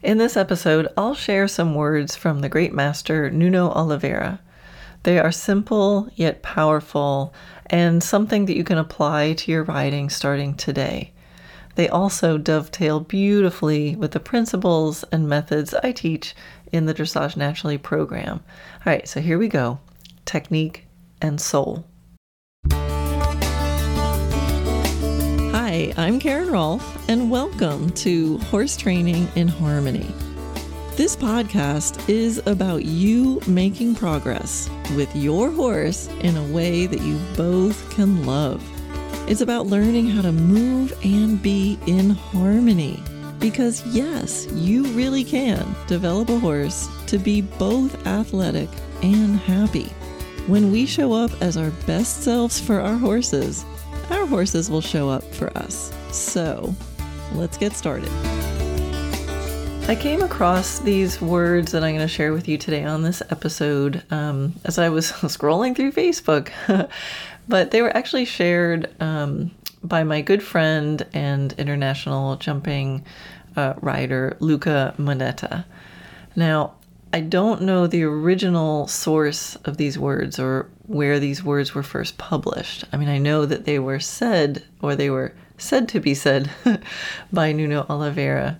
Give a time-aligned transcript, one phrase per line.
[0.00, 4.38] In this episode, I'll share some words from the great master Nuno Oliveira.
[5.02, 7.34] They are simple yet powerful
[7.66, 11.10] and something that you can apply to your riding starting today.
[11.74, 16.36] They also dovetail beautifully with the principles and methods I teach
[16.70, 18.40] in the Dressage Naturally program.
[18.74, 19.80] All right, so here we go
[20.24, 20.86] technique
[21.20, 21.84] and soul.
[25.78, 30.12] Hi, I'm Karen Rohlf, and welcome to Horse Training in Harmony.
[30.96, 37.16] This podcast is about you making progress with your horse in a way that you
[37.36, 38.60] both can love.
[39.30, 43.00] It's about learning how to move and be in harmony.
[43.38, 48.68] Because, yes, you really can develop a horse to be both athletic
[49.04, 49.92] and happy.
[50.48, 53.64] When we show up as our best selves for our horses,
[54.10, 55.92] our horses will show up for us.
[56.10, 56.74] So,
[57.32, 58.10] let's get started.
[59.88, 63.22] I came across these words that I'm going to share with you today on this
[63.30, 66.50] episode um, as I was scrolling through Facebook.
[67.48, 69.50] but they were actually shared um,
[69.82, 73.04] by my good friend and international jumping
[73.56, 75.64] uh, rider Luca Moneta.
[76.36, 76.74] Now,
[77.12, 82.18] I don't know the original source of these words or where these words were first
[82.18, 82.84] published.
[82.92, 86.50] I mean, I know that they were said, or they were said to be said,
[87.32, 88.58] by Nuno Oliveira.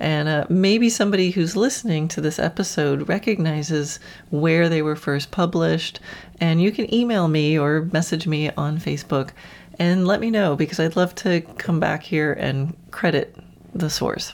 [0.00, 6.00] And uh, maybe somebody who's listening to this episode recognizes where they were first published.
[6.40, 9.30] And you can email me or message me on Facebook
[9.78, 13.36] and let me know because I'd love to come back here and credit
[13.74, 14.32] the source.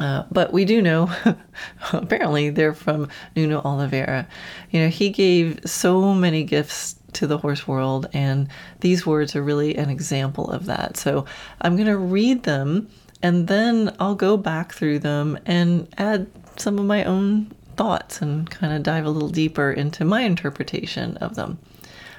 [0.00, 1.10] Uh, but we do know,
[1.92, 4.28] apparently, they're from Nuno Oliveira.
[4.70, 8.48] You know, he gave so many gifts to the horse world, and
[8.80, 10.96] these words are really an example of that.
[10.96, 11.24] So
[11.60, 12.88] I'm going to read them
[13.22, 18.48] and then I'll go back through them and add some of my own thoughts and
[18.48, 21.58] kind of dive a little deeper into my interpretation of them.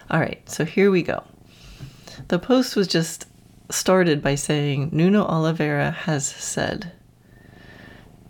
[0.09, 1.23] All right, so here we go.
[2.27, 3.27] The post was just
[3.69, 6.91] started by saying Nuno Oliveira has said.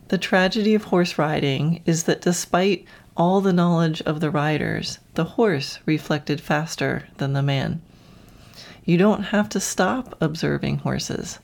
[0.10, 5.24] The tragedy of horse riding is that despite all the knowledge of the riders, the
[5.24, 7.82] horse reflected faster than the man.
[8.84, 11.38] You don't have to stop observing horses.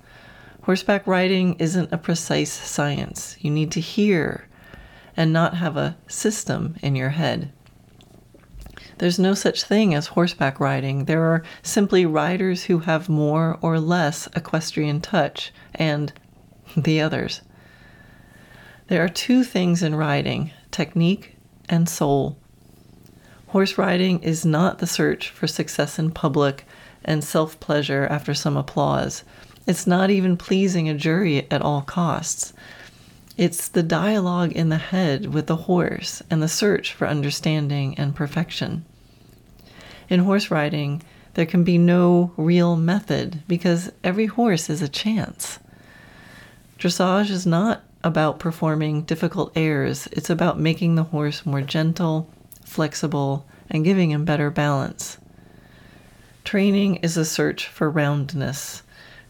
[0.63, 3.37] Horseback riding isn't a precise science.
[3.39, 4.47] You need to hear
[5.15, 7.51] and not have a system in your head.
[8.97, 11.05] There's no such thing as horseback riding.
[11.05, 16.11] There are simply riders who have more or less equestrian touch, and
[16.75, 17.41] the others.
[18.87, 21.35] There are two things in riding technique
[21.67, 22.37] and soul.
[23.47, 26.65] Horse riding is not the search for success in public
[27.03, 29.23] and self pleasure after some applause.
[29.65, 32.53] It's not even pleasing a jury at all costs.
[33.37, 38.15] It's the dialogue in the head with the horse and the search for understanding and
[38.15, 38.85] perfection.
[40.09, 41.01] In horse riding,
[41.33, 45.57] there can be no real method because every horse is a chance.
[46.77, 52.29] Dressage is not about performing difficult airs, it's about making the horse more gentle,
[52.63, 55.17] flexible, and giving him better balance.
[56.43, 58.83] Training is a search for roundness.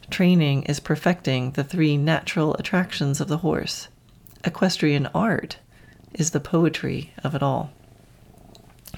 [0.09, 3.87] Training is perfecting the three natural attractions of the horse.
[4.43, 5.57] Equestrian art
[6.13, 7.71] is the poetry of it all.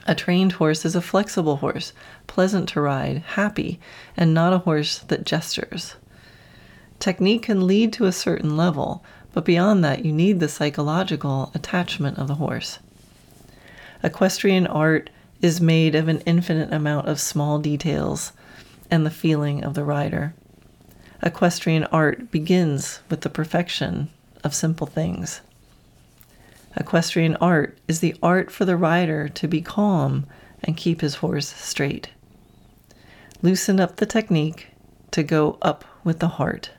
[0.08, 1.94] A trained horse is a flexible horse,
[2.26, 3.80] pleasant to ride, happy,
[4.16, 5.96] and not a horse that gestures.
[7.00, 12.18] Technique can lead to a certain level, but beyond that, you need the psychological attachment
[12.18, 12.80] of the horse.
[14.04, 15.10] Equestrian art
[15.42, 18.32] is made of an infinite amount of small details
[18.90, 20.34] and the feeling of the rider.
[21.22, 24.10] Equestrian art begins with the perfection
[24.44, 25.42] of simple things.
[26.76, 30.28] Equestrian art is the art for the rider to be calm
[30.64, 32.10] and keep his horse straight.
[33.42, 34.68] Loosen up the technique
[35.12, 36.72] to go up with the heart.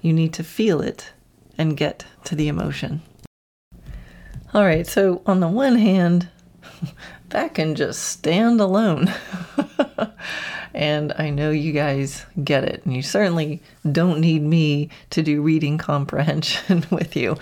[0.00, 1.12] You need to feel it
[1.58, 3.02] and get to the emotion.
[4.54, 6.28] All right, so on the one hand,
[7.28, 9.12] that can just stand alone.
[10.74, 12.82] and I know you guys get it.
[12.84, 13.60] And you certainly
[13.90, 17.36] don't need me to do reading comprehension with you.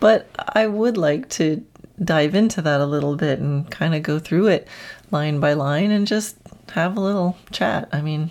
[0.00, 1.64] But I would like to
[2.02, 4.68] dive into that a little bit and kind of go through it
[5.10, 6.36] line by line and just
[6.70, 7.88] have a little chat.
[7.92, 8.30] I mean,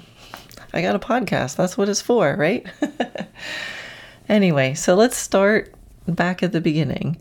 [0.74, 1.56] I got a podcast.
[1.56, 2.66] That's what it's for, right?
[4.29, 5.74] Anyway, so let's start
[6.07, 7.18] back at the beginning.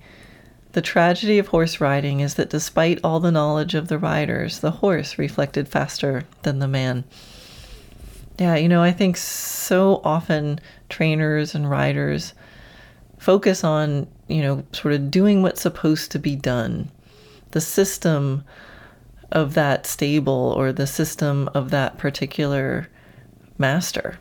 [0.73, 4.71] The tragedy of horse riding is that despite all the knowledge of the riders, the
[4.71, 7.05] horse reflected faster than the man.
[8.39, 12.35] Yeah, you know, I think so often trainers and riders
[13.19, 16.91] focus on you know, sort of doing what's supposed to be done.
[17.53, 18.45] The system
[19.33, 22.89] of that stable or the system of that particular
[23.59, 24.19] master.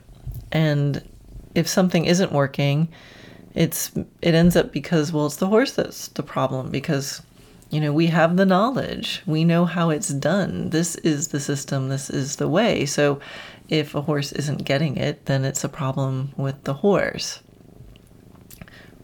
[0.51, 1.03] And
[1.55, 2.89] if something isn't working,
[3.53, 3.91] it's
[4.21, 7.21] it ends up because well it's the horse that's the problem because
[7.69, 9.23] you know we have the knowledge.
[9.25, 10.69] We know how it's done.
[10.69, 11.89] This is the system.
[11.89, 12.85] This is the way.
[12.85, 13.19] So
[13.69, 17.39] if a horse isn't getting it then it's a problem with the horse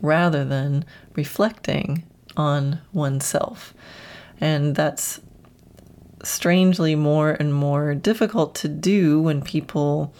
[0.01, 2.03] rather than reflecting
[2.35, 3.73] on oneself.
[4.39, 5.21] And that's
[6.23, 10.13] strangely more and more difficult to do when people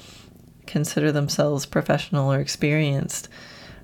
[0.72, 3.28] consider themselves professional or experienced.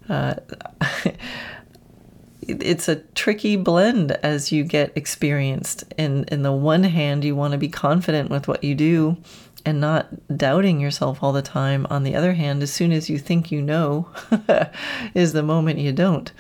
[0.07, 0.36] Uh,
[2.42, 5.84] it's a tricky blend as you get experienced.
[5.98, 9.18] In in the one hand, you want to be confident with what you do
[9.66, 11.86] and not doubting yourself all the time.
[11.89, 14.10] On the other hand, as soon as you think you know,
[15.13, 16.31] is the moment you don't.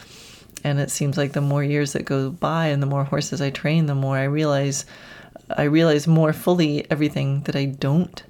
[0.63, 3.49] And it seems like the more years that go by and the more horses I
[3.49, 4.85] train, the more I realize
[5.49, 8.23] I realize more fully everything that I don't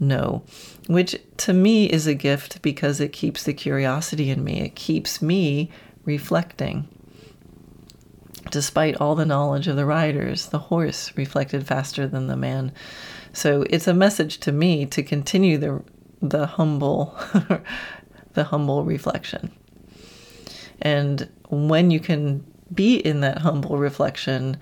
[0.00, 0.42] know,
[0.86, 4.60] which to me is a gift because it keeps the curiosity in me.
[4.60, 5.70] It keeps me
[6.04, 6.88] reflecting.
[8.50, 12.72] Despite all the knowledge of the riders, the horse reflected faster than the man.
[13.32, 15.82] So it's a message to me to continue the
[16.20, 17.16] the humble
[18.34, 19.52] the humble reflection.
[20.80, 22.44] And when you can
[22.74, 24.56] be in that humble reflection,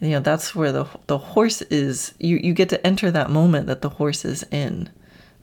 [0.00, 3.66] you know that's where the the horse is you you get to enter that moment
[3.66, 4.88] that the horse is in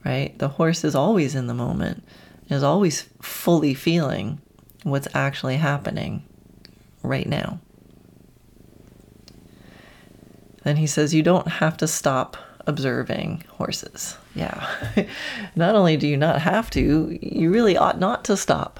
[0.05, 0.37] right?
[0.39, 2.03] The horse is always in the moment
[2.49, 4.41] is always fully feeling
[4.83, 6.23] what's actually happening
[7.01, 7.59] right now.
[10.63, 14.17] Then he says you don't have to stop observing horses.
[14.35, 14.67] Yeah.
[15.55, 18.79] Not only do you not have to you really ought not to stop.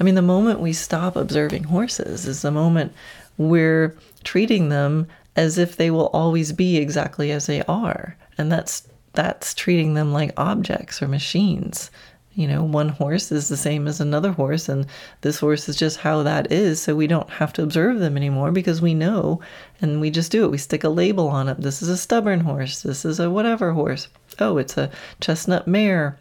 [0.00, 2.94] I mean the moment we stop observing horses is the moment
[3.36, 5.06] we're treating them
[5.36, 8.16] as if they will always be exactly as they are.
[8.38, 8.88] And that's
[9.18, 11.90] that's treating them like objects or machines.
[12.34, 14.86] You know, one horse is the same as another horse, and
[15.22, 16.80] this horse is just how that is.
[16.80, 19.40] So we don't have to observe them anymore because we know
[19.80, 20.52] and we just do it.
[20.52, 21.60] We stick a label on it.
[21.60, 22.82] This is a stubborn horse.
[22.82, 24.06] This is a whatever horse.
[24.38, 24.88] Oh, it's a
[25.20, 26.16] chestnut mare.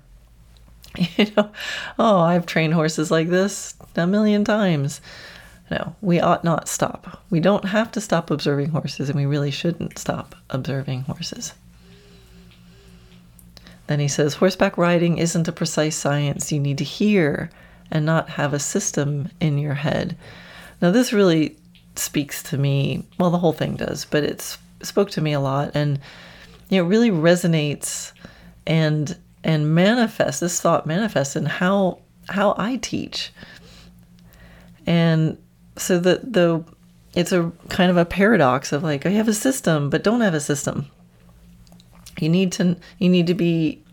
[1.17, 1.51] You know,
[1.99, 5.01] oh, I've trained horses like this a million times.
[5.69, 7.21] No, we ought not stop.
[7.29, 11.53] We don't have to stop observing horses, and we really shouldn't stop observing horses.
[13.87, 16.51] Then he says, horseback riding isn't a precise science.
[16.51, 17.49] You need to hear
[17.89, 20.17] and not have a system in your head.
[20.81, 21.57] Now, this really
[21.95, 23.05] speaks to me.
[23.17, 25.99] Well, the whole thing does, but it spoke to me a lot, and
[26.69, 28.11] you know really resonates
[28.65, 30.39] and and manifests.
[30.39, 31.99] This thought manifests in how
[32.29, 33.31] how I teach.
[34.85, 35.37] And
[35.77, 36.63] so the the
[37.13, 40.21] it's a kind of a paradox of like oh, I have a system but don't
[40.21, 40.91] have a system.
[42.19, 43.83] You need to you need to be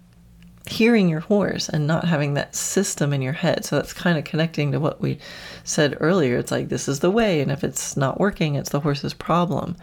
[0.67, 3.65] hearing your horse and not having that system in your head.
[3.65, 5.19] So that's kind of connecting to what we
[5.63, 6.39] said earlier.
[6.39, 9.77] It's like this is the way and if it's not working, it's the horse's problem.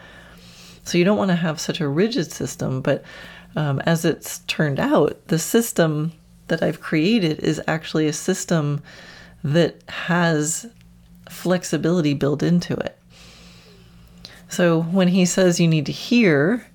[0.83, 3.03] So you don't want to have such a rigid system, but
[3.55, 6.13] um, as it's turned out, the system
[6.47, 8.81] that I've created is actually a system
[9.43, 10.67] that has
[11.29, 12.97] flexibility built into it.
[14.49, 16.67] So when he says you need to hear,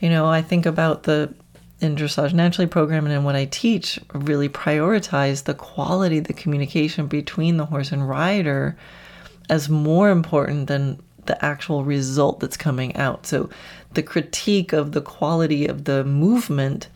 [0.00, 1.32] you know, I think about the
[1.80, 7.58] in dressage naturally program and what I teach really prioritize the quality, the communication between
[7.58, 8.76] the horse and rider
[9.50, 13.26] as more important than the actual result that's coming out.
[13.26, 13.50] So
[13.92, 16.88] the critique of the quality of the movement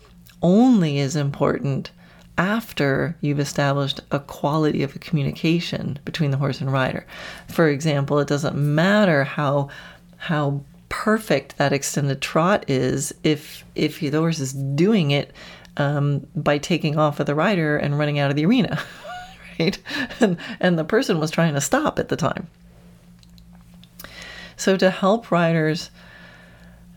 [0.43, 1.91] only is important
[2.39, 7.07] after you've established a quality of a communication between the horse and rider.
[7.49, 9.69] For example, it doesn't matter how
[10.17, 15.33] how perfect that extended trot is if if the horse is doing it
[15.79, 18.79] um, by taking off of the rider and running out of the arena,
[19.59, 19.79] right?
[20.21, 22.49] And, and the person was trying to stop at the time.
[24.57, 25.91] So to help riders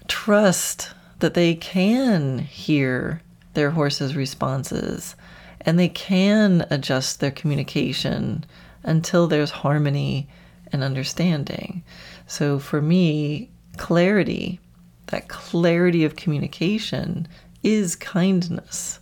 [0.10, 3.22] trust that they can hear
[3.54, 5.16] their horse's responses
[5.62, 8.44] and they can adjust their communication
[8.84, 10.28] until there's harmony
[10.74, 11.84] and understanding.
[12.28, 14.60] So for me, clarity,
[15.08, 17.28] that clarity of communication
[17.64, 19.00] is kindness.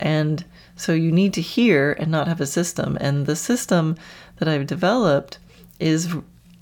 [0.00, 0.44] And
[0.76, 2.98] so you need to hear and not have a system.
[3.00, 3.96] And the system
[4.36, 5.38] that I've developed
[5.80, 6.14] is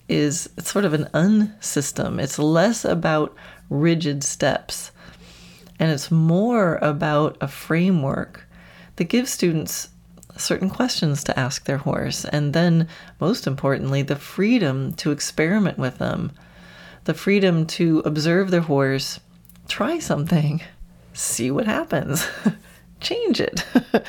[0.09, 2.21] is sort of an unsystem.
[2.21, 3.33] It's less about
[3.69, 4.91] rigid steps
[5.79, 8.47] and it's more about a framework
[8.95, 9.89] that gives students
[10.37, 12.87] certain questions to ask their horse, and then,
[13.19, 16.31] most importantly, the freedom to experiment with them,
[17.05, 19.19] the freedom to observe their horse,
[19.67, 20.61] try something,
[21.13, 22.27] see what happens,
[22.99, 23.65] change it.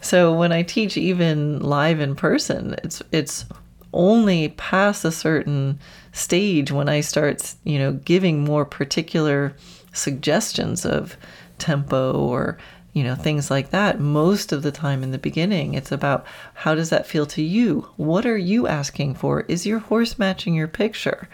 [0.00, 3.44] so when I teach even live in person, it's it's
[3.92, 5.78] only past a certain
[6.12, 9.54] stage when I start, you know, giving more particular
[9.92, 11.16] suggestions of
[11.58, 12.56] tempo or
[12.92, 15.74] you know things like that most of the time in the beginning.
[15.74, 17.88] It's about how does that feel to you?
[17.96, 19.42] What are you asking for?
[19.42, 21.28] Is your horse matching your picture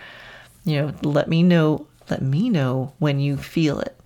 [0.66, 3.99] you know let me know let me know when you feel it.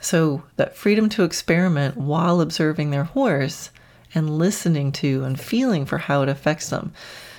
[0.00, 3.70] So that freedom to experiment while observing their horse
[4.14, 6.92] and listening to and feeling for how it affects them.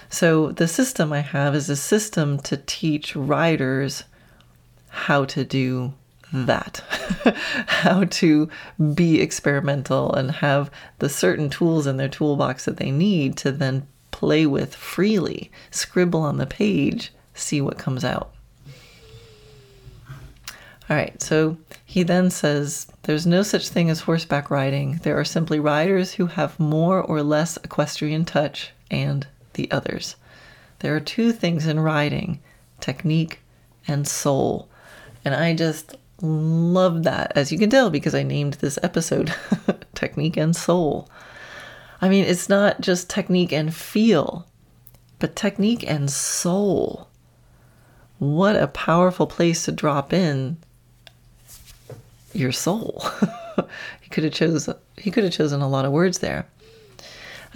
[0.09, 4.03] So the system i have is a system to teach riders
[4.89, 5.93] how to do
[6.31, 6.83] that.
[7.65, 8.49] How to
[8.93, 13.87] be experimental and have the certain tools in their toolbox that they need to then
[14.19, 18.33] play with freely, scribble on the page, see what comes out.
[20.89, 24.99] All right, so he then says there's no such thing as horseback riding.
[25.03, 30.17] There are simply riders who have more or less equestrian touch and the others.
[30.79, 32.41] There are two things in riding
[32.81, 33.39] technique
[33.87, 34.67] and soul.
[35.23, 39.33] And I just love that, as you can tell, because I named this episode
[39.95, 41.07] Technique and Soul.
[42.01, 44.47] I mean, it's not just technique and feel,
[45.19, 47.09] but technique and soul.
[48.19, 50.57] What a powerful place to drop in
[52.33, 53.03] your soul.
[54.01, 56.47] he could have chose he could have chosen a lot of words there.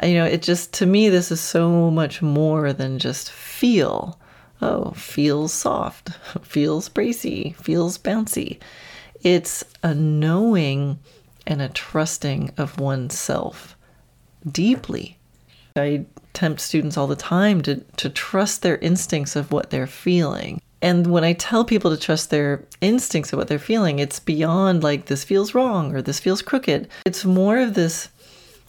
[0.02, 4.20] You know, it just to me this is so much more than just feel
[4.62, 6.10] oh, feels soft,
[6.42, 8.60] feels bracy, feels bouncy.
[9.22, 11.00] It's a knowing
[11.46, 13.78] and a trusting of oneself
[14.50, 15.18] deeply.
[15.76, 20.62] I tempt students all the time to, to trust their instincts of what they're feeling.
[20.82, 24.84] And when I tell people to trust their instincts of what they're feeling, it's beyond
[24.84, 26.90] like this feels wrong or this feels crooked.
[27.06, 28.10] It's more of this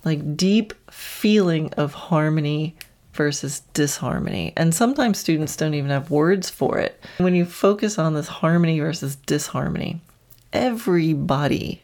[0.05, 2.77] like deep feeling of harmony
[3.15, 4.53] versus disharmony.
[4.57, 7.03] And sometimes students don't even have words for it.
[7.19, 10.01] When you focus on this harmony versus disharmony,
[10.53, 11.83] everybody,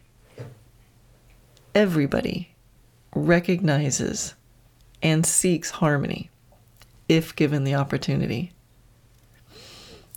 [1.75, 2.51] everybody
[3.15, 4.35] recognizes
[5.03, 6.31] and seeks harmony
[7.09, 8.53] if given the opportunity.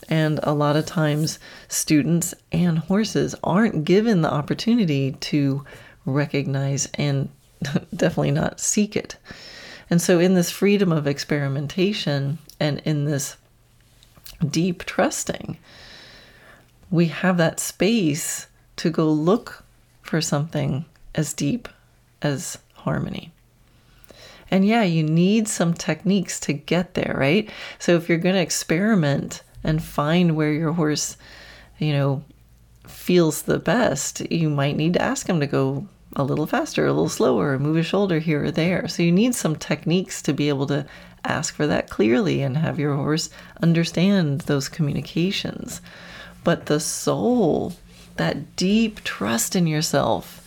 [0.09, 5.63] And a lot of times, students and horses aren't given the opportunity to
[6.05, 7.29] recognize and
[7.95, 9.15] definitely not seek it.
[9.89, 13.37] And so, in this freedom of experimentation and in this
[14.47, 15.57] deep trusting,
[16.91, 18.47] we have that space
[18.77, 19.63] to go look
[20.01, 20.85] for something
[21.15, 21.67] as deep
[22.21, 23.31] as harmony.
[24.51, 27.49] And yeah, you need some techniques to get there, right?
[27.79, 31.17] So if you're going to experiment and find where your horse,
[31.79, 32.23] you know,
[32.87, 36.93] feels the best, you might need to ask him to go a little faster, a
[36.93, 38.87] little slower, move his shoulder here or there.
[38.87, 40.85] So you need some techniques to be able to
[41.23, 43.29] ask for that clearly and have your horse
[43.61, 45.81] understand those communications.
[46.43, 47.73] But the soul,
[48.17, 50.42] that deep trust in yourself,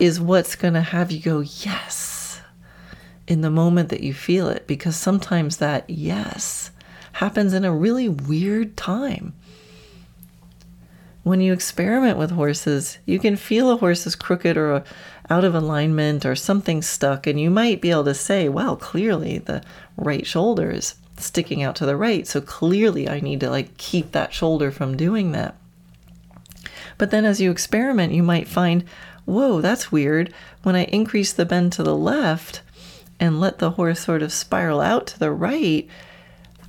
[0.00, 2.40] is what's going to have you go, yes,
[3.26, 4.66] in the moment that you feel it.
[4.66, 6.70] Because sometimes that yes
[7.12, 9.34] happens in a really weird time
[11.22, 14.84] when you experiment with horses, you can feel a horse is crooked or uh,
[15.28, 19.38] out of alignment or something stuck, and you might be able to say, well, clearly
[19.38, 19.62] the
[19.96, 24.12] right shoulder is sticking out to the right, so clearly I need to like keep
[24.12, 25.54] that shoulder from doing that.
[26.96, 28.84] But then as you experiment, you might find,
[29.24, 30.32] whoa, that's weird.
[30.62, 32.62] When I increase the bend to the left
[33.18, 35.88] and let the horse sort of spiral out to the right,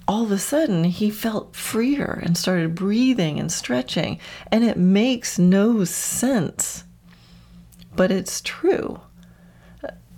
[0.07, 4.19] all of a sudden he felt freer and started breathing and stretching.
[4.51, 6.83] And it makes no sense,
[7.95, 8.99] but it's true.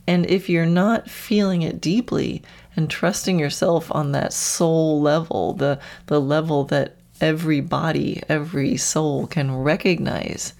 [0.07, 2.41] And if you're not feeling it deeply
[2.75, 9.27] and trusting yourself on that soul level, the, the level that every body, every soul
[9.27, 10.53] can recognize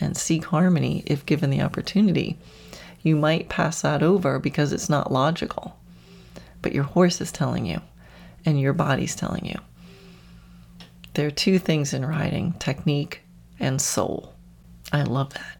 [0.00, 2.38] and seek harmony if given the opportunity,
[3.02, 5.78] you might pass that over because it's not logical.
[6.62, 7.80] But your horse is telling you
[8.44, 9.58] and your body's telling you.
[11.14, 13.22] There are two things in riding technique
[13.58, 14.34] and soul.
[14.92, 15.56] I love that.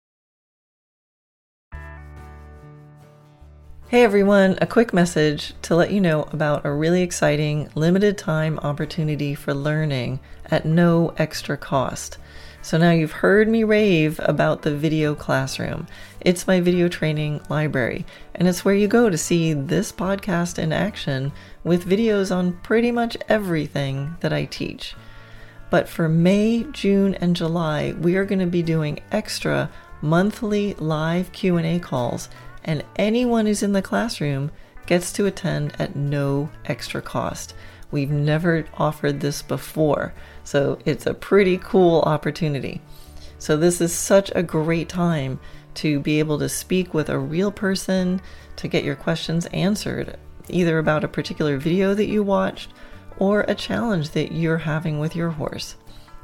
[3.89, 8.59] Hey everyone, a quick message to let you know about a really exciting limited time
[8.59, 12.19] opportunity for learning at no extra cost.
[12.67, 15.87] So now you've heard me rave about the video classroom.
[16.21, 18.05] It's my video training library,
[18.35, 21.31] and it's where you go to see this podcast in action
[21.63, 24.97] with videos on pretty much everything that I teach.
[25.71, 29.71] But for May, June, and July, we are going to be doing extra
[30.03, 32.29] monthly live Q&A calls,
[32.65, 34.51] and anyone who's in the classroom
[34.87, 37.55] gets to attend at no extra cost.
[37.91, 40.13] We've never offered this before,
[40.45, 42.81] so it's a pretty cool opportunity.
[43.39, 45.39] So, this is such a great time
[45.75, 48.21] to be able to speak with a real person,
[48.57, 50.17] to get your questions answered,
[50.49, 52.73] either about a particular video that you watched
[53.19, 55.77] or a challenge that you're having with your horse.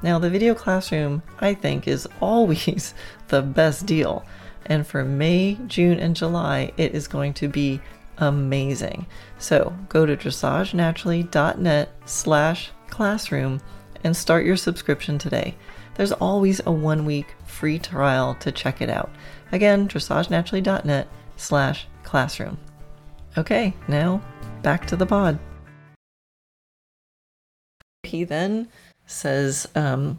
[0.03, 2.95] Now, the video classroom, I think, is always
[3.29, 4.25] the best deal.
[4.67, 7.81] And for May, June, and July, it is going to be
[8.19, 9.07] amazing.
[9.39, 13.61] So go to dressagenaturally.net slash classroom
[14.05, 15.55] and start your subscription today.
[15.95, 19.11] There's always a one week free trial to check it out.
[19.53, 22.59] Again, dressagenaturally.net slash classroom.
[23.37, 24.23] Okay, now
[24.63, 25.39] back to the pod.
[28.03, 28.69] He then
[29.07, 30.19] says um,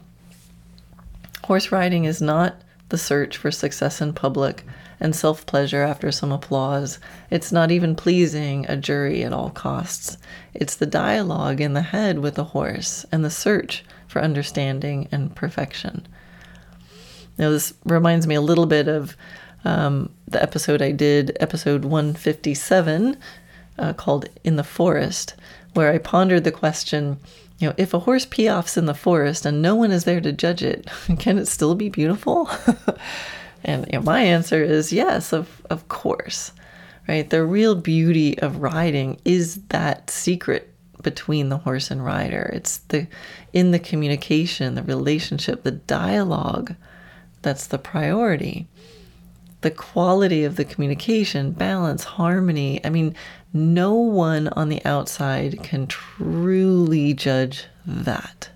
[1.44, 4.64] horse riding is not the search for success in public
[5.04, 6.98] and self pleasure after some applause.
[7.30, 10.16] It's not even pleasing a jury at all costs.
[10.54, 15.36] It's the dialogue in the head with the horse and the search for understanding and
[15.36, 16.06] perfection.
[17.36, 19.14] Now, this reminds me a little bit of
[19.66, 23.18] um, the episode I did, episode 157,
[23.78, 25.34] uh, called In the Forest,
[25.74, 27.18] where I pondered the question
[27.58, 30.32] you know, if a horse piaffes in the forest and no one is there to
[30.32, 32.48] judge it, can it still be beautiful?
[33.64, 36.52] and you know, my answer is yes, of, of course.
[37.08, 37.28] Right?
[37.28, 42.50] The real beauty of riding is that secret between the horse and rider.
[42.54, 43.06] It's the
[43.52, 46.74] in the communication, the relationship, the dialogue
[47.44, 48.66] that's the priority.
[49.60, 52.84] The quality of the communication, balance, harmony.
[52.84, 53.14] I mean,
[53.52, 58.48] no one on the outside can truly judge that.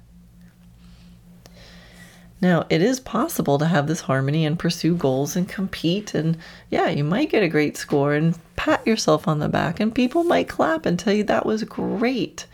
[2.41, 6.15] Now, it is possible to have this harmony and pursue goals and compete.
[6.15, 6.39] And
[6.71, 10.25] yeah, you might get a great score and pat yourself on the back, and people
[10.25, 12.47] might clap and tell you that was great.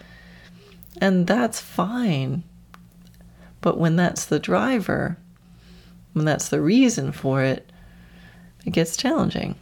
[1.01, 2.44] And that's fine.
[3.61, 5.18] But when that's the driver,
[6.12, 7.70] when that's the reason for it,
[8.64, 9.57] it gets challenging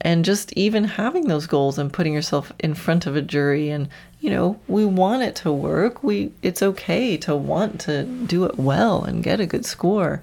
[0.00, 3.88] and just even having those goals and putting yourself in front of a jury and
[4.20, 6.02] you know we want it to work.
[6.02, 10.22] We it's okay to want to do it well and get a good score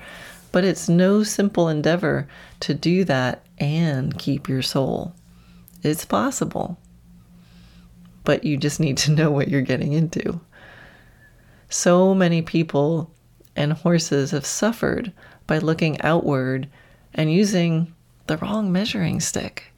[0.51, 2.27] but it's no simple endeavor
[2.61, 5.13] to do that and keep your soul.
[5.83, 6.77] It's possible
[8.27, 10.39] but you just need to know what you're getting into.
[11.69, 13.11] So many people
[13.55, 15.11] and horses have suffered
[15.47, 16.67] by looking outward
[17.13, 17.93] and using
[18.27, 19.71] the wrong measuring stick.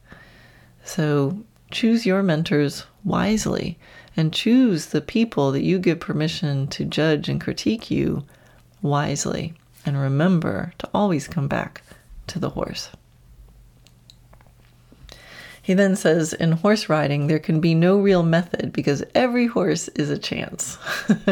[0.83, 3.77] So choose your mentors wisely
[4.17, 8.25] and choose the people that you give permission to judge and critique you
[8.81, 9.53] wisely.
[9.85, 11.83] And remember to always come back
[12.27, 12.89] to the horse.
[15.61, 19.87] He then says, in horse riding, there can be no real method because every horse
[19.89, 20.77] is a chance.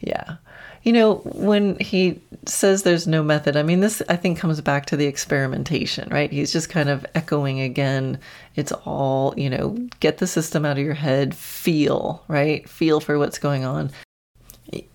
[0.00, 0.36] yeah
[0.84, 4.84] you know, when he says there's no method, I mean, this I think comes back
[4.86, 6.30] to the experimentation, right?
[6.30, 8.18] He's just kind of echoing again.
[8.54, 9.70] It's all, you know,
[10.00, 12.68] get the system out of your head, feel, right?
[12.68, 13.90] Feel for what's going on.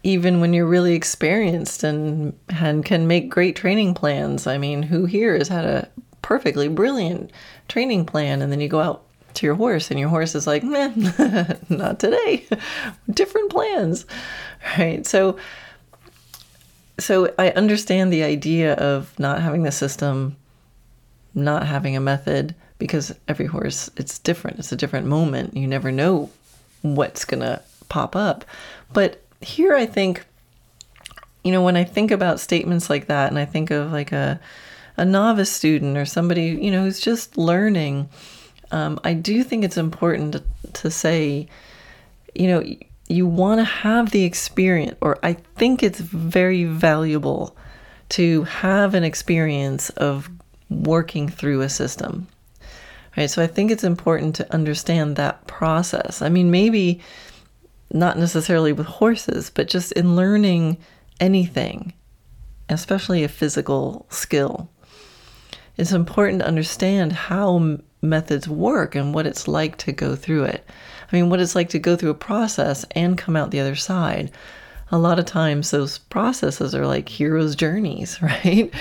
[0.04, 4.46] Even when you're really experienced and, and can make great training plans.
[4.46, 5.90] I mean, who here has had a
[6.22, 7.32] perfectly brilliant
[7.68, 10.64] training plan and then you go out to your horse and your horse is like,
[10.64, 10.94] meh,
[11.70, 12.46] not today.
[13.10, 14.06] Different plans,
[14.78, 15.06] right?
[15.08, 15.38] So,
[17.00, 20.36] so I understand the idea of not having the system,
[21.34, 24.60] not having a method, because every horse it's different.
[24.60, 25.56] It's a different moment.
[25.56, 26.30] You never know
[26.82, 28.46] what's gonna pop up.
[28.94, 30.26] But here I think,
[31.44, 34.40] you know, when I think about statements like that, and I think of like a
[34.98, 38.10] a novice student or somebody you know who's just learning,
[38.72, 41.48] um, I do think it's important to, to say,
[42.36, 42.64] you know
[43.10, 47.58] you want to have the experience, or I think it's very valuable
[48.10, 50.30] to have an experience of
[50.70, 52.28] working through a system.
[53.18, 53.30] Right?
[53.30, 56.22] So I think it's important to understand that process.
[56.22, 57.02] I mean, maybe
[57.92, 60.78] not necessarily with horses, but just in learning
[61.20, 61.94] anything,
[62.70, 64.70] especially a physical skill.
[65.78, 70.70] It's important to understand how methods work and what it's like to go through it.
[71.12, 73.76] I mean, what it's like to go through a process and come out the other
[73.76, 74.32] side.
[74.92, 78.72] a lot of times those processes are like hero's journeys, right?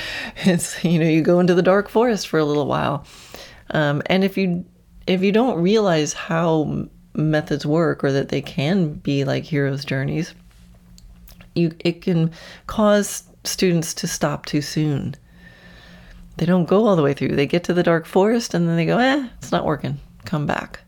[0.45, 3.05] It's you know you go into the dark forest for a little while,
[3.71, 4.65] um, and if you
[5.07, 10.35] if you don't realize how methods work or that they can be like hero's journeys,
[11.55, 12.31] you it can
[12.67, 15.15] cause students to stop too soon.
[16.37, 17.37] They don't go all the way through.
[17.37, 19.99] They get to the dark forest and then they go, "Eh, it's not working.
[20.25, 20.81] Come back."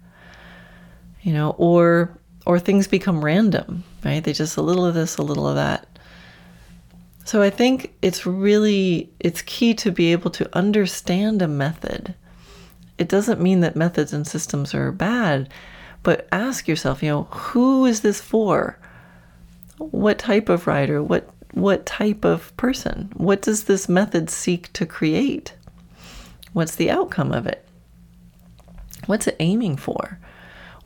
[1.22, 4.22] You know, or or things become random, right?
[4.24, 5.86] They just a little of this, a little of that.
[7.24, 12.14] So I think it's really it's key to be able to understand a method.
[12.98, 15.48] It doesn't mean that methods and systems are bad,
[16.02, 18.78] but ask yourself, you know, who is this for?
[19.78, 21.02] What type of rider?
[21.02, 23.10] What what type of person?
[23.14, 25.54] What does this method seek to create?
[26.52, 27.64] What's the outcome of it?
[29.06, 30.18] What's it aiming for?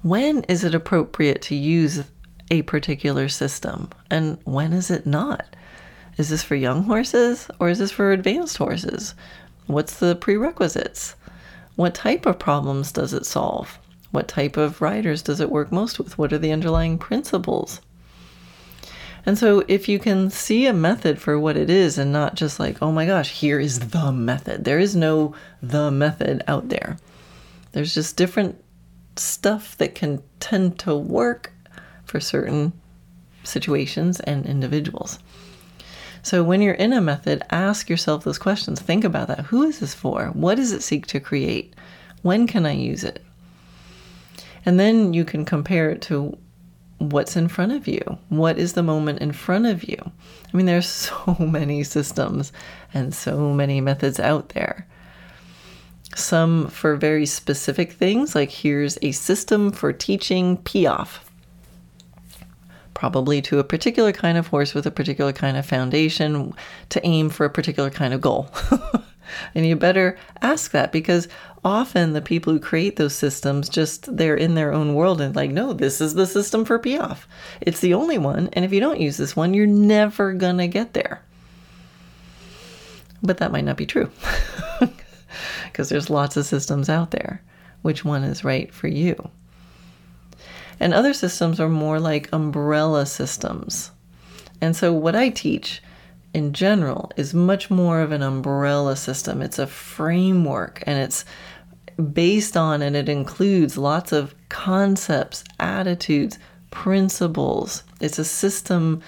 [0.04, 2.04] When is it appropriate to use
[2.50, 5.56] a particular system and when is it not?
[6.18, 9.14] Is this for young horses or is this for advanced horses?
[9.66, 11.14] What's the prerequisites?
[11.76, 13.78] What type of problems does it solve?
[14.10, 16.18] What type of riders does it work most with?
[16.18, 17.80] What are the underlying principles?
[19.24, 22.60] And so, if you can see a method for what it is and not just
[22.60, 26.98] like, oh my gosh, here is the method, there is no the method out there.
[27.72, 28.62] There's just different
[29.16, 31.52] stuff that can tend to work
[32.04, 32.72] for certain
[33.42, 35.18] situations and individuals.
[36.22, 38.80] So, when you're in a method, ask yourself those questions.
[38.80, 39.40] Think about that.
[39.46, 40.28] Who is this for?
[40.28, 41.74] What does it seek to create?
[42.22, 43.22] When can I use it?
[44.64, 46.38] And then you can compare it to
[46.98, 48.18] what's in front of you.
[48.30, 49.98] What is the moment in front of you?
[50.00, 52.52] I mean, there's so many systems
[52.94, 54.86] and so many methods out there.
[56.14, 61.24] Some for very specific things, like here's a system for teaching Piaffe,
[62.94, 66.54] probably to a particular kind of horse with a particular kind of foundation
[66.90, 68.48] to aim for a particular kind of goal.
[69.54, 71.28] and you better ask that because
[71.64, 75.50] often the people who create those systems just they're in their own world and like
[75.50, 77.26] no this is the system for piaffe
[77.60, 80.92] it's the only one and if you don't use this one you're never gonna get
[80.92, 81.22] there.
[83.22, 84.10] But that might not be true
[85.64, 87.42] because there's lots of systems out there
[87.82, 89.16] which one is right for you
[90.80, 93.90] and other systems are more like umbrella systems
[94.60, 95.82] and so what i teach
[96.34, 99.40] in general is much more of an umbrella system.
[99.40, 101.24] It's a framework and it's
[102.12, 106.40] based on and it includes lots of concepts, attitudes,
[106.72, 107.84] principles.
[108.00, 109.00] It's a system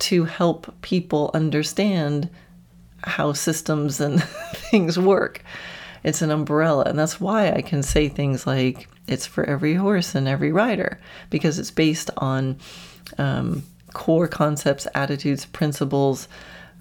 [0.00, 2.28] to help people understand
[3.04, 4.22] how systems and
[4.54, 5.42] things work.
[6.02, 10.14] It's an umbrella, and that's why I can say things like it's for every horse
[10.14, 12.58] and every rider because it's based on
[13.16, 13.62] um,
[13.94, 16.28] core concepts, attitudes, principles,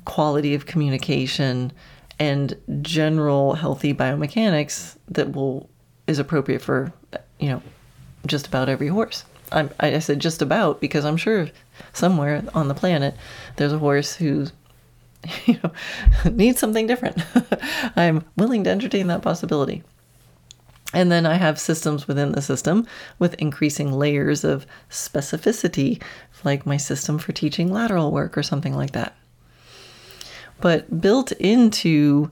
[0.06, 1.72] quality of communication,
[2.20, 5.70] and general healthy biomechanics that will
[6.06, 6.92] is appropriate for
[7.40, 7.62] you know
[8.26, 9.24] just about every horse.
[9.52, 11.50] I'm, I said just about because I'm sure
[11.94, 13.16] somewhere on the planet
[13.56, 14.48] there's a horse who
[15.46, 15.72] you know
[16.32, 17.22] needs something different.
[17.96, 19.84] I'm willing to entertain that possibility.
[20.94, 22.86] And then I have systems within the system
[23.18, 26.02] with increasing layers of specificity,
[26.44, 29.16] like my system for teaching lateral work or something like that.
[30.62, 32.30] But built into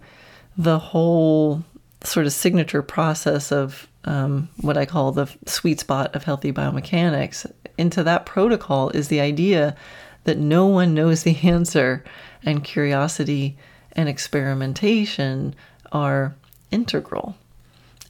[0.57, 1.63] the whole
[2.03, 7.51] sort of signature process of um, what I call the sweet spot of healthy biomechanics,
[7.77, 9.75] into that protocol is the idea
[10.23, 12.03] that no one knows the answer,
[12.43, 13.57] and curiosity
[13.93, 15.55] and experimentation
[15.91, 16.35] are
[16.71, 17.35] integral.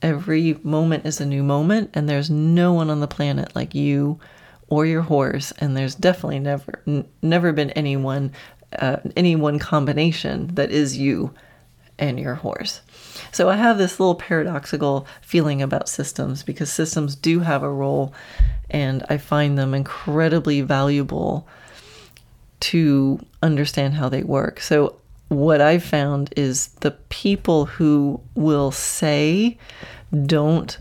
[0.02, 4.19] Every moment is a new moment, and there's no one on the planet like you
[4.67, 8.32] or your horse, and there's definitely never n- never been anyone
[8.80, 11.34] uh, any one combination that is you
[12.00, 12.82] and your horse.
[13.32, 18.13] So I have this little paradoxical feeling about systems because systems do have a role
[18.69, 21.47] and I find them incredibly valuable
[22.62, 24.60] to understand how they work.
[24.60, 24.95] So
[25.28, 29.58] what I've found is the people who will say
[30.26, 30.78] don't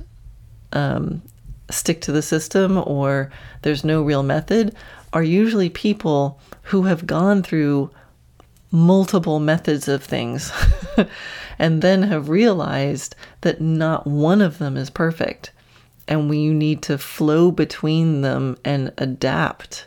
[0.72, 1.22] um,
[1.70, 3.30] stick to the system or
[3.62, 4.74] there's no real method
[5.12, 7.90] are usually people who have gone through
[8.72, 10.52] multiple methods of things
[11.58, 15.50] and then have realized that not one of them is perfect
[16.06, 19.86] and we need to flow between them and adapt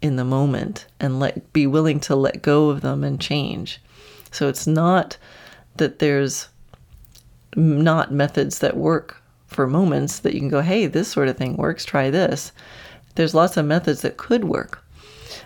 [0.00, 3.80] in the moment and let be willing to let go of them and change.
[4.30, 5.16] So it's not
[5.76, 6.48] that there's
[7.56, 11.56] not methods that work for moments that you can go hey this sort of thing
[11.56, 12.52] works try this.
[13.14, 14.84] There's lots of methods that could work.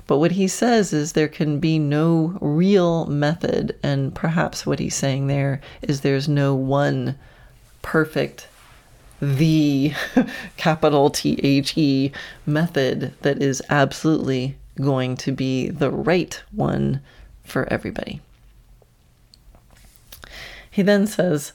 [0.06, 4.96] But what he says is there can be no real method, and perhaps what he's
[4.96, 7.18] saying there is there's no one
[7.82, 8.48] perfect,
[9.22, 9.94] the
[10.56, 12.10] capital T H E
[12.44, 17.00] method that is absolutely going to be the right one
[17.44, 18.20] for everybody.
[20.68, 21.52] He then says,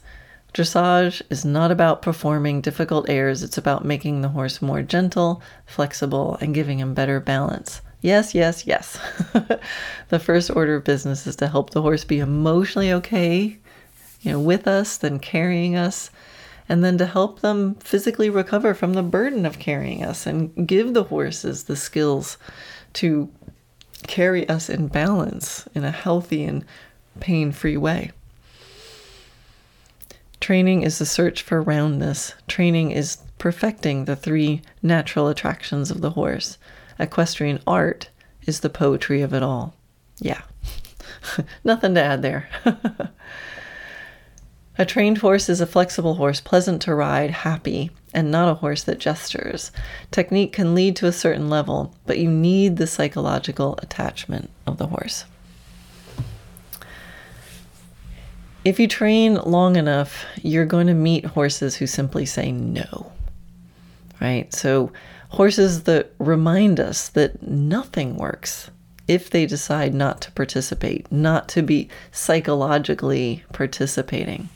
[0.54, 6.38] Dressage is not about performing difficult airs, it's about making the horse more gentle, flexible,
[6.40, 7.82] and giving him better balance.
[8.00, 8.98] Yes, yes, yes.
[10.08, 13.58] the first order of business is to help the horse be emotionally okay,
[14.22, 16.10] you know, with us, then carrying us,
[16.68, 20.94] and then to help them physically recover from the burden of carrying us and give
[20.94, 22.36] the horses the skills
[22.94, 23.30] to
[24.06, 26.64] carry us in balance in a healthy and
[27.20, 28.10] pain free way.
[30.40, 32.34] Training is the search for roundness.
[32.46, 36.58] Training is perfecting the three natural attractions of the horse.
[36.98, 38.10] Equestrian art
[38.46, 39.74] is the poetry of it all.
[40.20, 40.42] Yeah,
[41.64, 42.48] nothing to add there.
[44.78, 48.84] a trained horse is a flexible horse, pleasant to ride, happy, and not a horse
[48.84, 49.72] that gestures.
[50.12, 54.86] Technique can lead to a certain level, but you need the psychological attachment of the
[54.86, 55.24] horse.
[58.64, 63.12] If you train long enough, you're going to meet horses who simply say no.
[64.20, 64.52] Right?
[64.54, 64.92] So,
[65.30, 68.70] horses that remind us that nothing works
[69.08, 74.48] if they decide not to participate, not to be psychologically participating.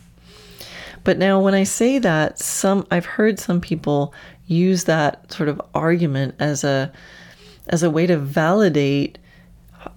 [1.04, 4.14] But now when I say that, some I've heard some people
[4.46, 6.92] use that sort of argument as a
[7.68, 9.18] as a way to validate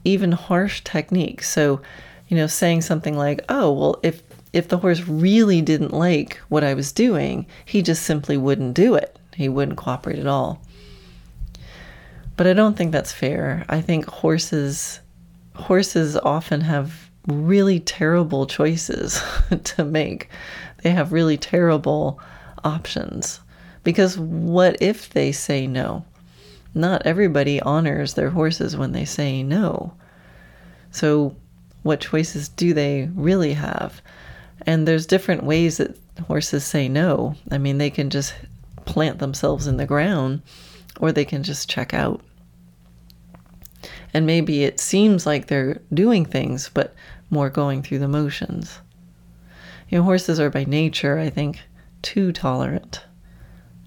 [0.03, 1.49] even harsh techniques.
[1.49, 1.81] So
[2.27, 6.63] you know, saying something like, "Oh, well, if if the horse really didn't like what
[6.63, 9.19] I was doing, he just simply wouldn't do it.
[9.35, 10.61] He wouldn't cooperate at all."
[12.37, 13.65] But I don't think that's fair.
[13.69, 14.99] I think horses
[15.53, 19.21] horses often have really terrible choices
[19.63, 20.29] to make.
[20.85, 22.19] They have really terrible
[22.63, 23.39] options.
[23.83, 26.05] Because what if they say no?
[26.75, 29.95] Not everybody honors their horses when they say no.
[30.91, 31.35] So
[31.81, 33.99] what choices do they really have?
[34.67, 37.33] And there's different ways that horses say no.
[37.49, 38.35] I mean, they can just
[38.85, 40.43] plant themselves in the ground
[40.99, 42.21] or they can just check out.
[44.13, 46.93] And maybe it seems like they're doing things, but
[47.31, 48.81] more going through the motions.
[49.89, 51.59] You know, horses are by nature, I think,
[52.01, 53.03] too tolerant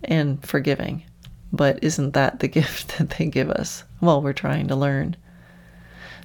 [0.05, 1.03] and forgiving.
[1.53, 5.17] But isn't that the gift that they give us while we're trying to learn?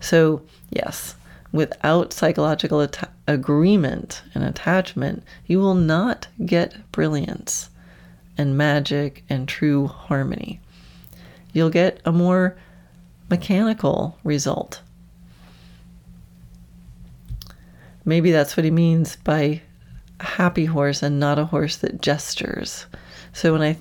[0.01, 1.15] So, yes,
[1.51, 7.69] without psychological at- agreement and attachment, you will not get brilliance
[8.37, 10.59] and magic and true harmony.
[11.53, 12.57] You'll get a more
[13.29, 14.81] mechanical result.
[18.05, 19.61] Maybe that's what he means by
[20.19, 22.85] a happy horse and not a horse that gestures.
[23.33, 23.77] So when I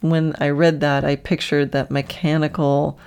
[0.00, 2.98] when I read that, I pictured that mechanical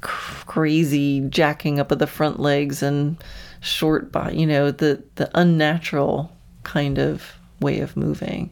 [0.00, 3.16] crazy jacking up of the front legs and
[3.60, 6.32] short you know, the, the unnatural
[6.62, 8.50] kind of way of moving.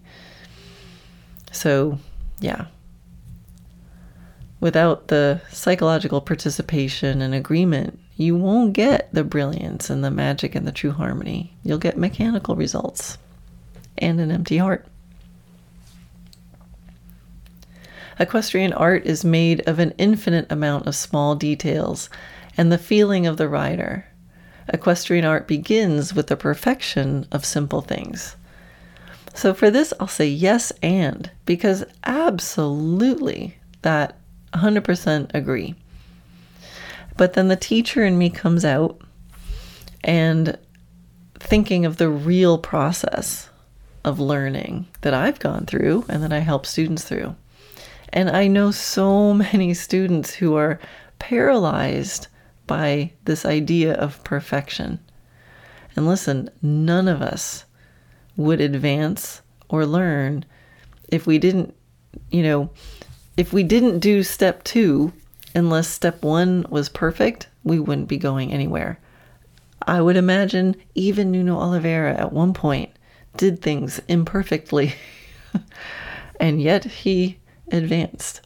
[1.51, 1.99] So,
[2.41, 2.67] yeah.
[4.61, 10.67] Without the psychological participation and agreement, you won't get the brilliance and the magic and
[10.67, 11.57] the true harmony.
[11.63, 13.17] You'll get mechanical results
[13.97, 14.87] and an empty heart.
[18.19, 22.11] Equestrian art is made of an infinite amount of small details
[22.57, 24.05] and the feeling of the rider.
[24.69, 28.35] Equestrian art begins with the perfection of simple things.
[29.33, 34.17] So for this, I'll say yes and, because absolutely that
[34.55, 35.77] 100% agree.
[37.19, 38.99] But then the teacher in me comes out
[40.05, 40.57] and
[41.35, 43.51] thinking of the real process
[44.05, 47.35] of learning that I've gone through and that I help students through.
[48.11, 50.79] And I know so many students who are
[51.19, 52.29] paralyzed
[52.69, 55.01] by this idea of perfection.
[55.97, 57.65] And listen, none of us
[58.37, 60.45] would advance or learn
[61.09, 61.75] if we didn't,
[62.31, 62.71] you know,
[63.37, 65.13] if we didn't do step two,
[65.55, 68.99] unless step one was perfect, we wouldn't be going anywhere.
[69.83, 72.91] I would imagine even Nuno Oliveira at one point
[73.37, 74.95] did things imperfectly,
[76.41, 77.39] and yet he
[77.71, 78.41] advanced.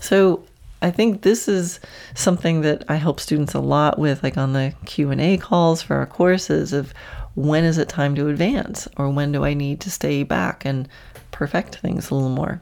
[0.00, 0.44] So
[0.82, 1.80] I think this is
[2.14, 6.06] something that I help students a lot with, like on the Q&A calls for our
[6.06, 6.92] courses of
[7.34, 10.88] when is it time to advance or when do I need to stay back and
[11.30, 12.60] perfect things a little more.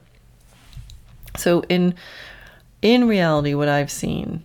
[1.36, 1.94] So in
[2.82, 4.44] in reality what I've seen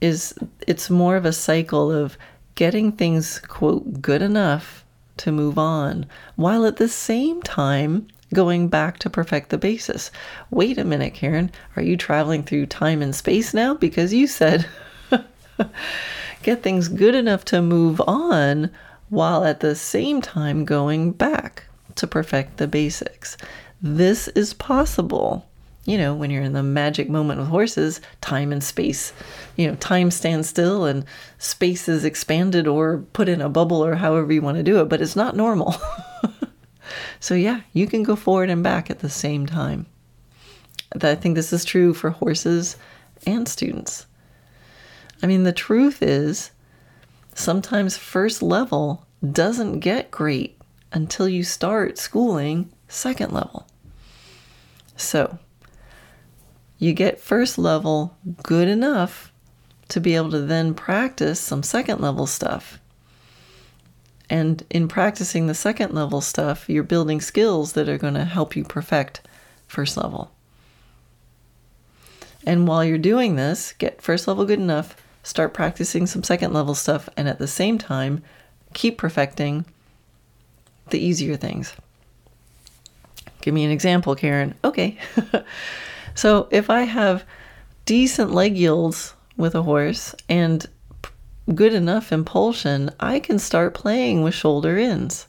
[0.00, 0.34] is
[0.66, 2.18] it's more of a cycle of
[2.54, 4.84] getting things, quote, good enough
[5.18, 10.10] to move on, while at the same time going back to perfect the basis.
[10.50, 13.74] Wait a minute, Karen, are you traveling through time and space now?
[13.74, 14.66] Because you said
[16.42, 18.70] get things good enough to move on
[19.08, 21.64] while at the same time going back
[21.94, 23.36] to perfect the basics.
[23.80, 25.46] This is possible.
[25.84, 29.12] You know, when you're in the magic moment with horses, time and space,
[29.56, 31.04] you know, time stands still and
[31.38, 34.88] space is expanded or put in a bubble or however you want to do it,
[34.88, 35.74] but it's not normal.
[37.20, 39.86] so, yeah, you can go forward and back at the same time.
[41.00, 42.76] I think this is true for horses
[43.26, 44.06] and students.
[45.22, 46.50] I mean, the truth is,
[47.34, 50.58] sometimes first level doesn't get great
[50.92, 53.66] until you start schooling second level.
[54.96, 55.38] So,
[56.82, 59.32] you get first level good enough
[59.86, 62.80] to be able to then practice some second level stuff.
[64.28, 68.56] And in practicing the second level stuff, you're building skills that are going to help
[68.56, 69.20] you perfect
[69.68, 70.32] first level.
[72.44, 76.74] And while you're doing this, get first level good enough, start practicing some second level
[76.74, 78.24] stuff, and at the same time,
[78.74, 79.66] keep perfecting
[80.90, 81.76] the easier things.
[83.40, 84.56] Give me an example, Karen.
[84.64, 84.98] Okay.
[86.14, 87.24] so if I have
[87.84, 90.66] decent leg yields with a horse and
[91.54, 95.26] good enough impulsion, I can start playing with shoulder ins.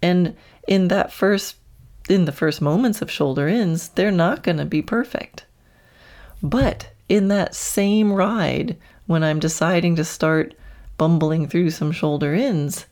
[0.00, 1.56] And in that first
[2.08, 5.44] in the first moments of shoulder ins, they're not going to be perfect.
[6.42, 10.54] But in that same ride, when I'm deciding to start
[10.96, 12.86] bumbling through some shoulder ins,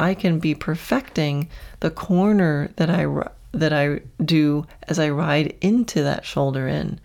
[0.00, 1.48] I can be perfecting
[1.80, 3.04] the corner that I
[3.52, 7.00] that I do as I ride into that shoulder in.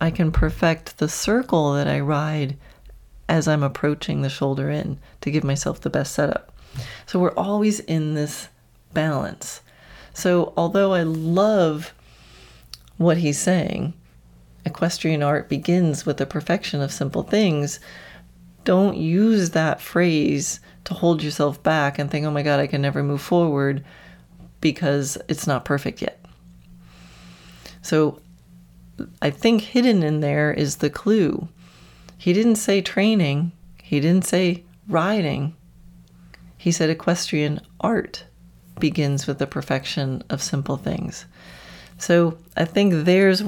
[0.00, 2.56] I can perfect the circle that I ride
[3.28, 6.52] as I'm approaching the shoulder in to give myself the best setup.
[7.06, 8.48] So we're always in this
[8.92, 9.60] balance.
[10.14, 11.94] So although I love
[12.96, 13.94] what he's saying,
[14.64, 17.80] equestrian art begins with the perfection of simple things.
[18.64, 22.82] Don't use that phrase to hold yourself back and think, oh my God, I can
[22.82, 23.84] never move forward
[24.62, 26.24] because it's not perfect yet.
[27.82, 28.22] So
[29.20, 31.48] I think hidden in there is the clue.
[32.16, 35.54] He didn't say training, he didn't say riding.
[36.56, 38.24] He said equestrian art
[38.78, 41.26] begins with the perfection of simple things.
[41.98, 43.42] So I think there's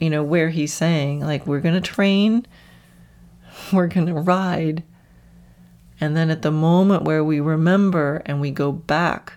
[0.00, 2.44] you know where he's saying like we're going to train,
[3.72, 4.82] we're going to ride,
[6.00, 9.34] and then at the moment where we remember and we go back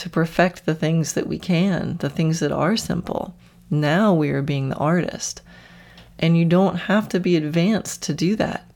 [0.00, 3.34] to perfect the things that we can, the things that are simple,
[3.70, 5.42] now we are being the artist.
[6.18, 8.66] And you don't have to be advanced to do that.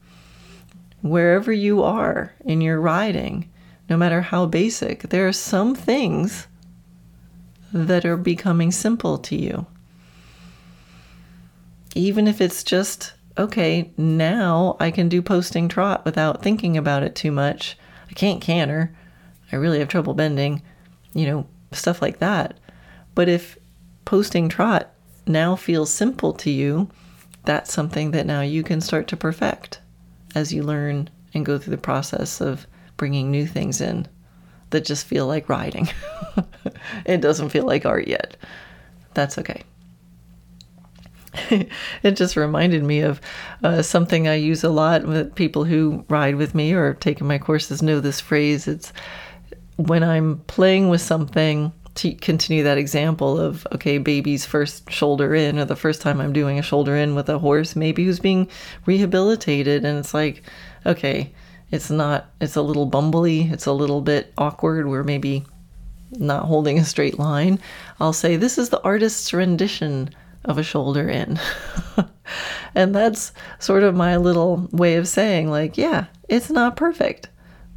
[1.00, 3.50] Wherever you are in your riding,
[3.88, 6.46] no matter how basic, there are some things
[7.72, 9.66] that are becoming simple to you.
[11.94, 17.14] Even if it's just okay, now I can do posting trot without thinking about it
[17.14, 17.76] too much.
[18.08, 18.94] I can't canter.
[19.50, 20.62] I really have trouble bending,
[21.14, 22.58] you know, stuff like that.
[23.14, 23.56] But if
[24.04, 24.90] posting trot
[25.26, 26.90] now feels simple to you,
[27.44, 29.80] that's something that now you can start to perfect
[30.34, 34.08] as you learn and go through the process of bringing new things in
[34.70, 35.88] that just feel like riding.
[37.06, 38.36] it doesn't feel like art yet.
[39.14, 39.62] That's okay.
[42.02, 43.20] it just reminded me of
[43.62, 47.38] uh, something I use a lot with people who ride with me or taking my
[47.38, 48.68] courses know this phrase.
[48.68, 48.92] It's
[49.76, 55.60] when I'm playing with something to continue that example of okay baby's first shoulder in
[55.60, 58.48] or the first time i'm doing a shoulder in with a horse maybe who's being
[58.84, 60.42] rehabilitated and it's like
[60.84, 61.32] okay
[61.70, 65.44] it's not it's a little bumbly it's a little bit awkward we're maybe
[66.10, 67.60] not holding a straight line
[68.00, 70.10] i'll say this is the artist's rendition
[70.44, 71.38] of a shoulder in.
[72.74, 77.28] and that's sort of my little way of saying, like, yeah, it's not perfect,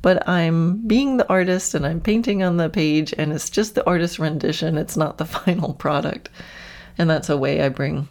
[0.01, 3.85] but I'm being the artist and I'm painting on the page, and it's just the
[3.85, 4.77] artist's rendition.
[4.77, 6.29] It's not the final product.
[6.97, 8.07] And that's a way I bring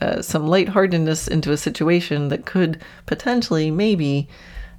[0.00, 4.28] uh, some lightheartedness into a situation that could potentially, maybe,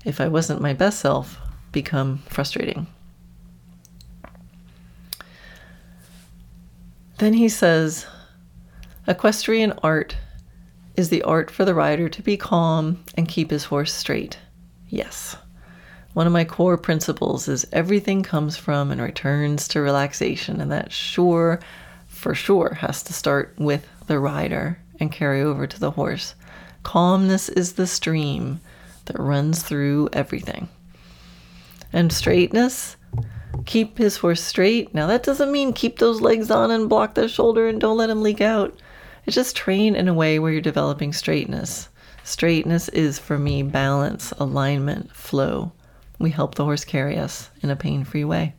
[0.05, 1.37] if I wasn't my best self,
[1.71, 2.87] become frustrating.
[7.17, 8.05] Then he says,
[9.07, 10.15] Equestrian art
[10.95, 14.37] is the art for the rider to be calm and keep his horse straight.
[14.89, 15.35] Yes.
[16.17, 20.91] One of my core principles is everything comes from and returns to relaxation, and that
[20.91, 21.59] sure,
[22.07, 26.33] for sure, has to start with the rider and carry over to the horse.
[26.81, 28.61] Calmness is the stream
[29.05, 30.69] that runs through everything.
[31.93, 32.95] And straightness,
[33.67, 34.95] keep his horse straight.
[34.95, 38.09] Now, that doesn't mean keep those legs on and block the shoulder and don't let
[38.09, 38.75] him leak out.
[39.27, 41.89] It's just train in a way where you're developing straightness.
[42.23, 45.73] Straightness is for me balance, alignment, flow.
[46.19, 48.53] We help the horse carry us in a pain free way.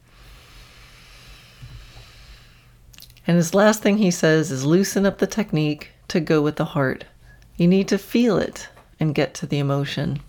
[3.27, 6.65] And his last thing he says is loosen up the technique to go with the
[6.65, 7.05] heart.
[7.57, 10.21] You need to feel it and get to the emotion.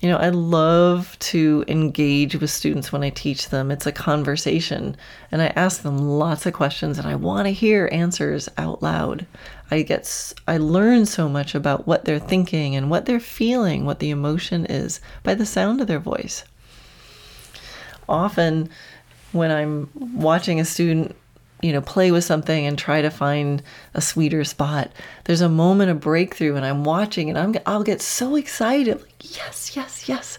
[0.00, 3.70] You know, I love to engage with students when I teach them.
[3.70, 4.96] It's a conversation,
[5.32, 9.26] and I ask them lots of questions, and I want to hear answers out loud.
[9.70, 13.98] I get, I learn so much about what they're thinking and what they're feeling, what
[13.98, 16.44] the emotion is by the sound of their voice.
[18.08, 18.70] Often,
[19.32, 21.14] when I'm watching a student
[21.60, 23.62] you know, play with something and try to find
[23.94, 24.92] a sweeter spot.
[25.24, 29.36] There's a moment of breakthrough, and I'm watching, and I'm I'll get so excited, like
[29.36, 30.38] yes, yes, yes.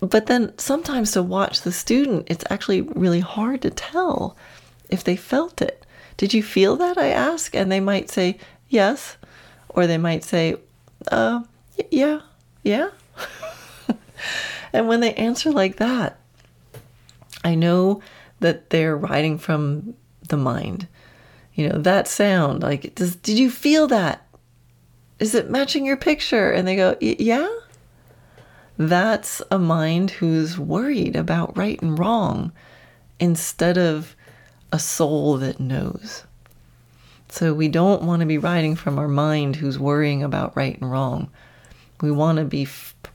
[0.00, 4.36] But then sometimes to watch the student, it's actually really hard to tell
[4.88, 5.81] if they felt it.
[6.16, 6.98] Did you feel that?
[6.98, 8.38] I ask, and they might say
[8.68, 9.16] yes,
[9.68, 10.56] or they might say,
[11.10, 11.42] uh,
[11.90, 12.20] yeah,
[12.62, 12.90] yeah.
[14.72, 16.18] and when they answer like that,
[17.44, 18.02] I know
[18.40, 19.94] that they're riding from
[20.28, 20.86] the mind.
[21.54, 24.26] You know, that sound, like, does, did you feel that?
[25.18, 26.50] Is it matching your picture?
[26.50, 27.48] And they go, yeah.
[28.78, 32.52] That's a mind who's worried about right and wrong
[33.20, 34.16] instead of
[34.72, 36.24] a soul that knows.
[37.28, 40.90] So we don't want to be riding from our mind who's worrying about right and
[40.90, 41.30] wrong.
[42.00, 42.66] We want to be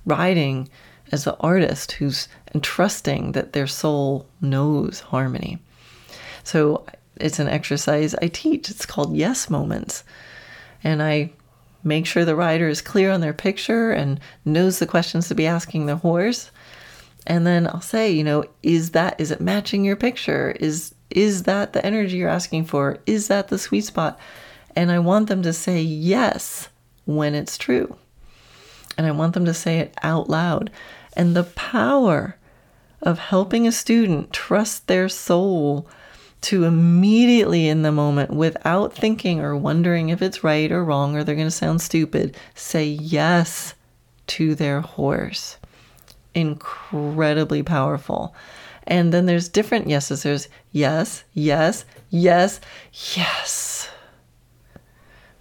[0.05, 0.69] riding
[1.11, 5.59] as the artist who's entrusting that their soul knows harmony.
[6.43, 6.85] So
[7.17, 8.69] it's an exercise I teach.
[8.69, 10.03] It's called Yes Moments.
[10.83, 11.31] And I
[11.83, 15.47] make sure the rider is clear on their picture and knows the questions to be
[15.47, 16.51] asking the horse.
[17.25, 20.51] And then I'll say, you know, is that is it matching your picture?
[20.59, 22.99] Is is that the energy you're asking for?
[23.05, 24.19] Is that the sweet spot?
[24.75, 26.69] And I want them to say yes
[27.05, 27.95] when it's true.
[28.97, 30.71] And I want them to say it out loud.
[31.13, 32.37] And the power
[33.01, 35.87] of helping a student trust their soul
[36.41, 41.23] to immediately in the moment, without thinking or wondering if it's right or wrong or
[41.23, 43.73] they're going to sound stupid, say yes
[44.27, 45.57] to their horse.
[46.35, 48.35] Incredibly powerful.
[48.87, 50.23] And then there's different yeses.
[50.23, 52.61] There's yes, yes, yes,
[53.15, 53.89] yes.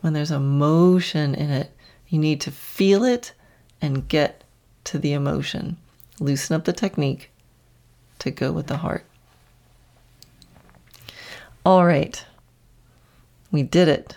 [0.00, 1.72] When there's emotion in it,
[2.08, 3.32] you need to feel it
[3.80, 4.42] and get
[4.84, 5.76] to the emotion.
[6.18, 7.30] Loosen up the technique
[8.18, 9.04] to go with the heart.
[11.64, 12.24] All right,
[13.50, 14.16] we did it.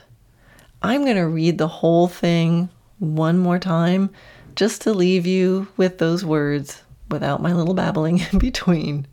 [0.82, 2.70] I'm going to read the whole thing
[3.00, 4.12] one more time
[4.56, 9.08] just to leave you with those words without my little babbling in between.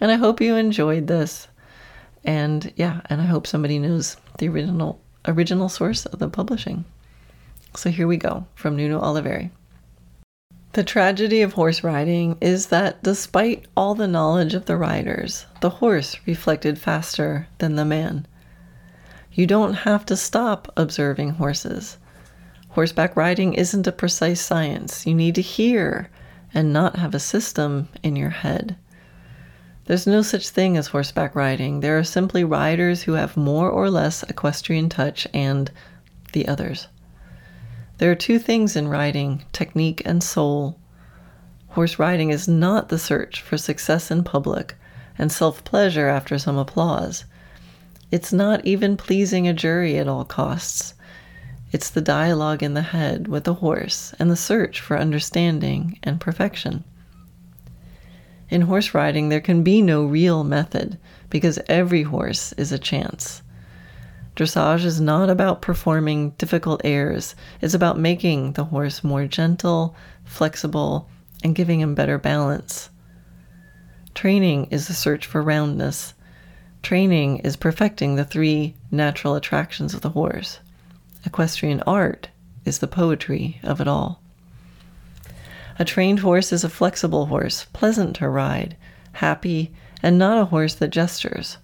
[0.00, 1.48] And I hope you enjoyed this.
[2.24, 6.84] And yeah, and I hope somebody knows the original original source of the publishing.
[7.74, 9.50] So here we go from Nuno Oliveira.
[10.72, 15.68] The tragedy of horse riding is that despite all the knowledge of the riders, the
[15.68, 18.26] horse reflected faster than the man.
[19.32, 21.98] You don't have to stop observing horses.
[22.70, 25.06] Horseback riding isn't a precise science.
[25.06, 26.08] You need to hear
[26.54, 28.76] and not have a system in your head.
[29.86, 31.80] There's no such thing as horseback riding.
[31.80, 35.70] There are simply riders who have more or less equestrian touch and
[36.32, 36.86] the others.
[37.98, 40.78] There are two things in riding technique and soul.
[41.68, 44.76] Horse riding is not the search for success in public
[45.18, 47.24] and self pleasure after some applause.
[48.10, 50.94] It's not even pleasing a jury at all costs.
[51.72, 56.20] It's the dialogue in the head with the horse and the search for understanding and
[56.20, 56.84] perfection.
[58.52, 60.98] In horse riding, there can be no real method
[61.30, 63.40] because every horse is a chance.
[64.36, 71.08] Dressage is not about performing difficult airs, it's about making the horse more gentle, flexible,
[71.42, 72.90] and giving him better balance.
[74.14, 76.12] Training is the search for roundness.
[76.82, 80.60] Training is perfecting the three natural attractions of the horse.
[81.24, 82.28] Equestrian art
[82.66, 84.21] is the poetry of it all.
[85.78, 88.76] A trained horse is a flexible horse, pleasant to ride,
[89.12, 91.58] happy, and not a horse that gestures.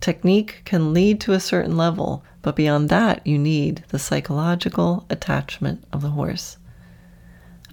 [0.00, 5.84] Technique can lead to a certain level, but beyond that, you need the psychological attachment
[5.92, 6.58] of the horse.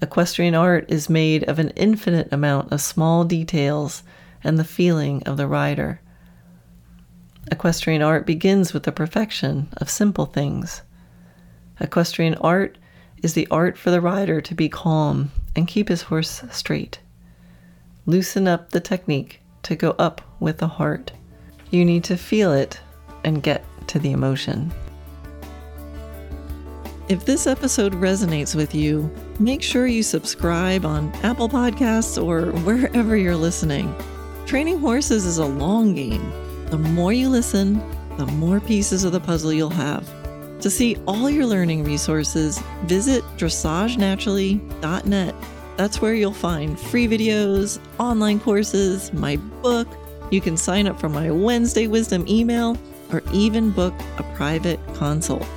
[0.02, 4.04] Equestrian art is made of an infinite amount of small details
[4.44, 6.00] and the feeling of the rider.
[7.52, 10.84] Equestrian art begins with the perfection of simple things.
[11.82, 12.78] Equestrian art
[13.24, 17.00] is the art for the rider to be calm and keep his horse straight.
[18.06, 21.12] Loosen up the technique to go up with the heart.
[21.70, 22.80] You need to feel it
[23.24, 24.72] and get to the emotion.
[27.10, 33.18] If this episode resonates with you, make sure you subscribe on Apple Podcasts or wherever
[33.18, 33.94] you're listening.
[34.46, 36.32] Training horses is a long game.
[36.68, 37.82] The more you listen,
[38.18, 40.08] the more pieces of the puzzle you'll have.
[40.62, 45.36] To see all your learning resources, visit dressagenaturally.net.
[45.78, 49.88] That's where you'll find free videos, online courses, my book.
[50.32, 52.78] You can sign up for my Wednesday Wisdom email
[53.14, 55.48] or even book a private consult.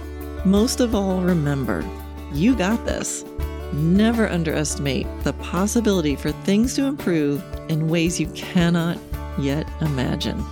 [0.45, 1.85] Most of all, remember
[2.33, 3.25] you got this.
[3.73, 8.99] Never underestimate the possibility for things to improve in ways you cannot
[9.39, 10.45] yet imagine.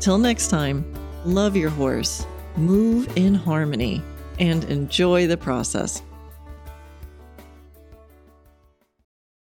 [0.00, 0.84] Till next time,
[1.24, 2.24] love your horse,
[2.58, 4.02] move in harmony,
[4.38, 6.02] and enjoy the process.